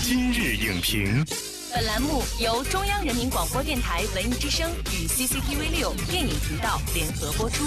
[0.00, 1.24] 今日影评，
[1.74, 7.64] 本栏目由中央人民广播电台文艺之声与 CCTV 六电影频道联合播出。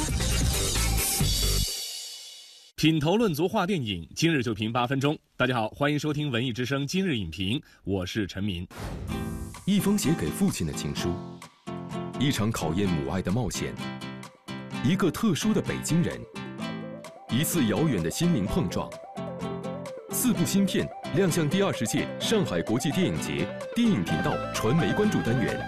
[2.78, 5.18] 品头论足话电影，今日就评八分钟。
[5.38, 8.68] 大家好，欢迎收听文艺之声今日影评，我是陈明。
[9.66, 11.14] 一封写给父亲的情书，
[12.20, 13.74] 一场考验母爱的冒险，
[14.84, 16.20] 一个特殊的北京人，
[17.30, 18.90] 一次遥远的心灵碰撞。
[20.14, 23.46] 四部新片亮相第二十届上海国际电影节
[23.76, 25.60] 电影频道传媒关注单元。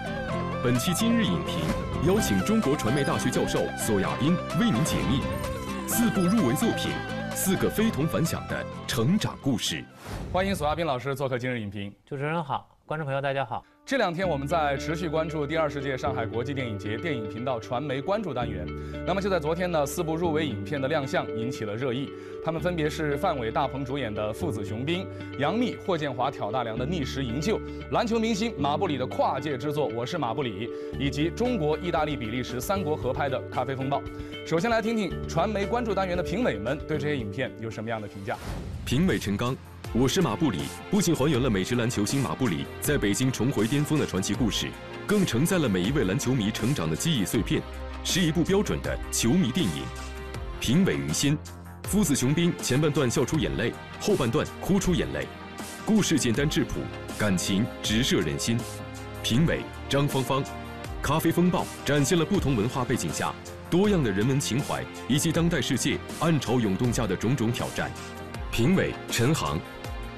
[0.64, 1.60] 本期今日影评
[2.08, 5.20] 邀请中国传媒大学教授索亚斌为您解密
[5.86, 6.90] 四部入围作品，
[7.34, 9.84] 四个非同凡响的成长故事。
[10.32, 11.94] 欢迎索亚斌老师做客今日影评。
[12.06, 13.62] 主持人好，观众朋友大家好。
[13.86, 18.66] 这两天我们在持续关注第二十届上海国际电影节电影频道传媒关注单元。
[19.06, 22.08] 那么就在昨天呢，四部入围影片的亮相引起了热议。
[22.42, 25.04] 他们分别是范伟、大鹏主演的《父子雄兵》，
[25.38, 27.58] 杨幂、霍建华、挑大梁的《逆时营救》，
[27.90, 30.66] 篮球明星马布里的跨界之作《我是马布里》，
[30.98, 34.00] 以及中国、意大利、比利时三国合拍的《咖啡风暴》。
[34.46, 38.34] 首先来听听传媒关注单元的评委们对这些影片有什么样的评价。
[38.86, 39.54] 评委陈刚。
[39.96, 40.58] 我是马布里，
[40.90, 44.68] 不仅还原了美职篮球星马布里在北京重回巅峰的传奇故事，
[45.06, 47.62] 更承载了每一位篮球迷成长的记忆碎片，
[48.02, 49.84] 是一部标准的球迷电影。
[50.58, 51.38] 评委于心，
[51.84, 55.28] 父子雄兵前半段笑出眼泪，后半段哭出眼泪，
[55.86, 56.80] 故事简单质朴，
[57.16, 58.58] 感情直射人心。
[59.22, 60.42] 评委张芳芳，
[61.00, 63.32] 咖啡风暴展现了不同文化背景下
[63.70, 67.88] 多样的人文情怀，以及当代世界暗潮涌动下的种种挑战。
[68.50, 69.56] 评委陈航。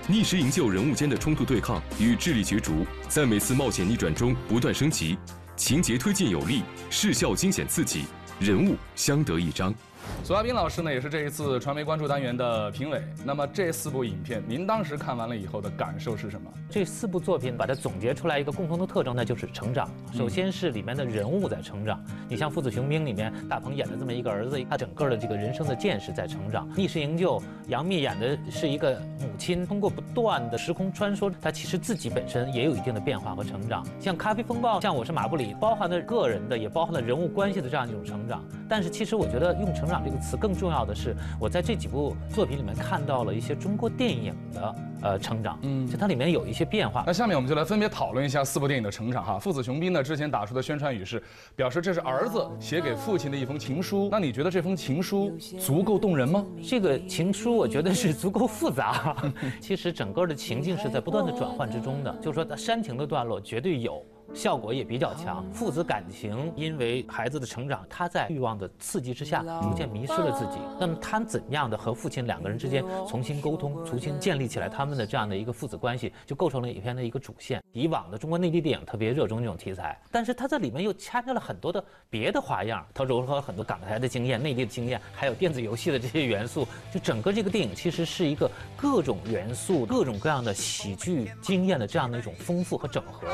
[0.09, 5.19] 逆时营救人物间的冲突对抗与智力角逐，在每次冒险逆转中不断升级，
[5.57, 8.05] 情节推进有力，视效惊险刺激，
[8.39, 9.75] 人物相得益彰。
[10.23, 13.01] 索亚斌老师呢，也是这一次传媒关注单元的评委。
[13.25, 16.51] 那么这四部影片，您当时看完了以后的感受是什么？
[16.69, 19.89] 这四部作品把它总结出来一个共同的特征，那就是成长。
[20.13, 22.05] 首先是里面的人物在成长。
[22.29, 26.69] 你像《父子雄兵》里面，大鹏演的这么一个儿子，他整个的这个人生的见识在成长。
[26.77, 27.39] 《逆时营救》，
[27.69, 33.87] 杨幂演的是一个母亲，通过不断的时空穿梭，她其实自己本身也有一定的变化和成长。
[34.01, 38.45] 像《咖啡风暴》，像《我是马布里》，包含了个人的，也包含了人物关系的这样一种成长。
[38.69, 47.05] 但是其实我觉得用成长这个词更重要的是，我在这几部作品里面看到了一些中国电影的呃成长，嗯，就它里面有一些变化。
[47.07, 49.39] 那下面我们就来分别讨论一下四部电影的成长哈。
[49.39, 51.23] 父子雄兵呢，之前打出的宣传语是
[51.55, 54.09] 表示这是儿子写给父亲的一封情书。
[54.11, 56.45] 那你觉得这封情书足够动人吗？
[56.63, 59.17] 这个情书我觉得是足够复杂。
[59.61, 64.05] 其实整个的情境是在不断的转换之中的，就是说煽情的段落绝对有。
[64.37, 70.61] 效果也比较强，父子感情因为孩子的成长，他在欲望的刺激之下，逐渐迷失了自己。
[70.79, 77.63] 那么他怎样的和父亲两个人之间重新沟通，重新建立起来他们的这样的一个父子关系，就构成了影片的一个主线。
[77.73, 86.69] 以往的中国内地电影特别热衷这种题材，但是他在里面又掺杂了很多的别的花样，他融合了很多港台的经验、内地的经验，还有电子游戏的这些元素。
[86.93, 93.27] 就整个这个电影其实是一个各种元素、各种各样的喜剧经验的这样的一种丰富和整合。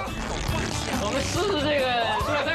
[1.01, 1.87] 我们试试这个
[2.25, 2.53] 塑料袋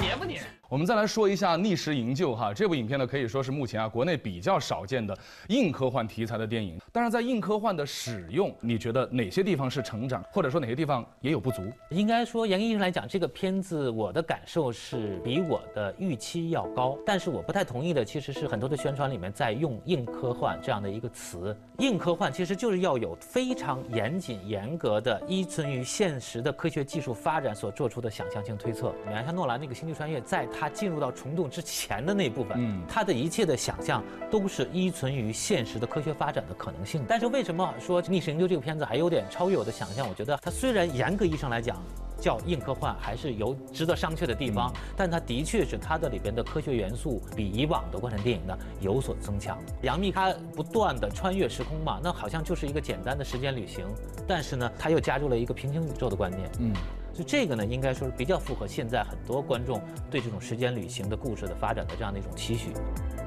[0.00, 0.42] 粘不粘？
[0.74, 6.80] 我们再来说一下《逆时营救》哈，这部影片呢可以说是目前啊国内比较少见的硬科幻题材的电影。
[6.90, 11.62] 但是在硬科幻的使用，你觉得哪些地方是成长，或者说哪些地方也有不足？
[11.90, 16.98] 应该说，严格意义上来讲，这个片子我的感受是比我的预期要高。
[17.06, 21.56] 但是我不太同意的，其实是很多的宣传里面在用硬科幻这样的一个词。
[21.78, 28.92] 硬科幻其实就是要有非常严谨、严格的依存于现实的科学技术发展所做出的想象性推测。
[29.06, 37.04] 你看，像诺兰那个《星际穿越》，在他他进入到虫洞之前的那部分，嗯，他的一切的想象都是依存于现实的科学发展的可能性。
[37.06, 40.08] 但是为什么说《逆时营救》这个片子还有点超越我的想象？
[40.08, 41.76] 我觉得它虽然严格意义上来讲
[42.18, 49.58] 叫硬科幻，还是有值得商榷的地方，但它的确是它的里边的科学元素比以往的国产电影呢有所增强。
[49.82, 53.84] 杨幂她不断的穿越时空嘛，那好像就是一个简单的时间旅行，
[54.26, 56.72] 但是呢，她又加入了一个平行宇宙的观念，嗯。
[57.14, 59.80] 所以这个呢，应该说是比较符合现在很多观众
[60.10, 62.72] 对这种时间旅行的故事的发展的这样的一种期许。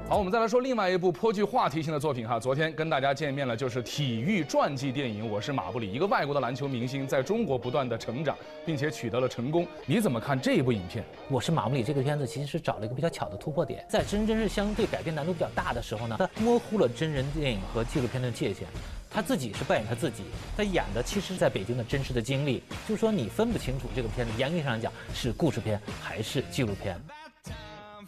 [0.08, 2.40] 好，我们再来说另外一部颇具话题性的作品哈。
[2.40, 8.34] 昨天跟大家见面了，就是体育传记电影《我是马布里》，一个外国的篮球明星在中国不断的成长，
[8.64, 9.68] 并且取得了成功。
[9.84, 11.04] 你怎么看这一部影片？
[11.28, 18.66] 我是马布里这个片子其实是找了一个比较巧的突破点，在真真是相对改编难度比较大的时候呢，它模糊了真人电影和纪录片的界限。
[19.10, 20.22] 他自己是扮演他自己，
[20.56, 26.98] 他演的其实在北京的真实的经历，就是说你分不清楚这个片子严格上来讲是故事片还是纪录片。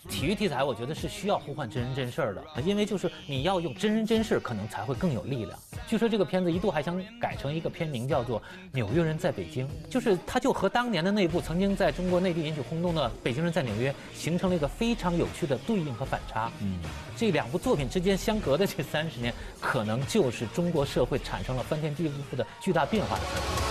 [0.08, 5.58] 体育题材我觉得是需要呼唤真人真事儿的，因为就是你要用真人真事，可能才会更有力量。
[5.86, 8.40] 据说这个片子一度还想改成一个片名叫做
[8.72, 16.50] 《纽约人在北京》，就是它就和当年的那部曾经在中国内地引起轰动的《北京人在纽约》形成了一个非常有趣的对应和反差。
[16.60, 16.78] 嗯，
[17.16, 23.69] 这两部作品之间相隔的这三十年，可能就是中国社会产生了翻天地覆的巨大变化的时候。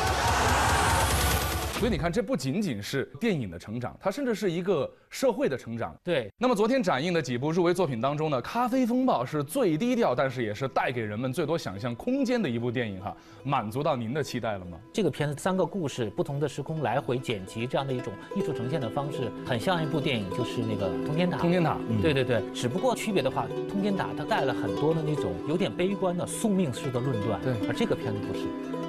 [1.79, 5.95] 所以你看，这不仅仅是电影的成长，它甚至是一个社会的成长。
[6.03, 6.29] 对。
[6.37, 13.15] 那么昨天展映的几部入围作品当中呢，《咖啡风暴》是最低调，但是也是带给人们最多想象空间的一部电影哈。
[13.45, 14.77] 满足到您的期待了吗？
[14.91, 21.37] 这个片子三个故事，不同的时空来回剪辑，这样的一种艺术呈现的方式，很像一部电影，就是那个《通天塔》。
[21.39, 21.77] 通天塔。
[22.01, 22.43] 对对对。
[22.53, 27.39] 只不过区别的话，《通天塔》它带了很多的那种有点悲观的宿命式的论断。
[27.41, 27.53] 对。
[27.69, 28.41] 而这个片子不是。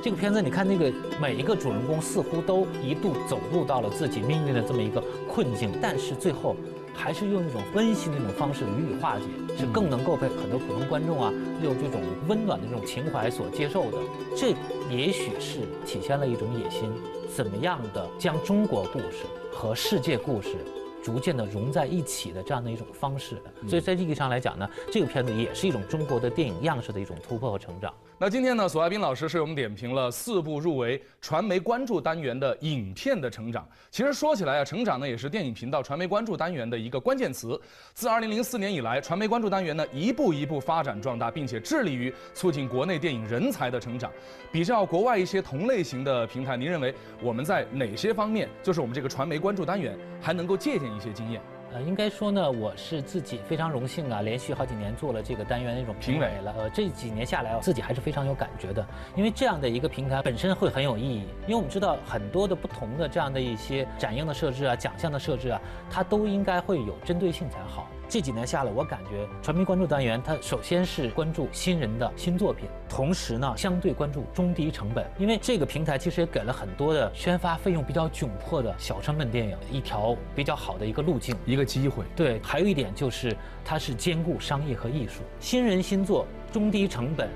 [0.02, 6.56] 这个片子，你看那个每一个主人公似乎都一度走入到了自己命运的这么一个困境，但是最后
[6.94, 9.24] 还是用一种温馨的那种方式予以化解，
[9.58, 11.30] 是更能够被很多普通观众啊
[11.62, 13.98] 用这种温暖的这种情怀所接受的。
[14.34, 14.54] 这
[14.88, 16.90] 也许是体现了一种野心，
[17.34, 20.56] 怎么样的将中国故事和世界故事。
[21.02, 27.92] 逐渐的融在一起的这样的一种方式的，所以在意义上来讲呢，这个片子也是一种中国的电影样式的一种突破和成长。
[28.18, 33.66] 那今天呢，索亚斌老师是我们点评了四部入围传媒关注单元的影片的成长。
[33.90, 37.58] 其实说起来啊，成长呢也是电影频道传媒关注单元的一个关键词。
[37.94, 44.12] 自2004年以来，传媒关注单元呢一步一步发展壮大，并且致力于促进国内电影人才的成长。
[44.52, 50.89] 比较国外一些同类型的平台，您认为我们在哪些方面，就是我们这个传媒关注单元还能够借鉴？
[50.96, 51.40] 一些经验，
[51.72, 56.54] 呃，应该说呢，我是自己非常荣幸啊，连续好几年做了这个单元的一种评委了。
[56.58, 61.26] 呃，这几年下来，自己还是非常有感觉的，因为这样的一个平台本身会很有意义。
[61.42, 65.60] 因为我们知道很多的不同的这样的一些展映的设置啊、奖项的设置啊，
[65.90, 67.88] 它都应该会有针对性才好。
[68.10, 82.04] 这几年下来，我感觉传媒关注单元它首先是关注新人的新作品，同时呢，相对关注中低成本，因为这个平台其实也给了很多的宣发费用比较窘迫的小成本电影一条比较好的一个路径，一个机会。
[82.16, 87.28] 对，还有一点就是它是兼顾商业和艺术，新人新作，中低成本，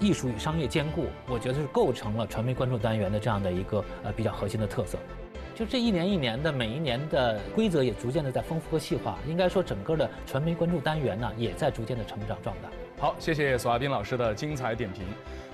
[0.00, 4.96] 艺术与商业兼顾，我觉得是构成了传媒关注单元的这样的一个呃比较核心的特色。
[5.54, 9.16] 就这一年一年的，每一年的规则也逐渐的在丰富和细化。
[9.24, 12.68] 应该说，整个的传媒关注单元呢，也在逐渐的成长壮大。
[12.98, 15.04] 好，谢谢索亚斌老师的精彩点评。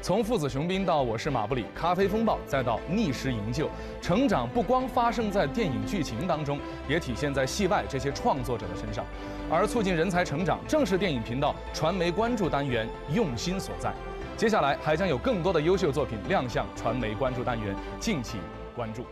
[0.00, 3.69] 从父子雄兵到我是马布里，咖啡风暴，再到逆时营救，
[4.00, 6.58] 成长不光发生在电影剧情当中，
[6.88, 9.05] 也体现在戏外这些创作者的身上。
[9.50, 13.93] 而促进人才成长，正是电影频道传媒关注单元用心所在。
[14.35, 18.41] 接下来还将有更多的优秀作品亮相传媒关注单元，敬请
[18.75, 19.05] 关注。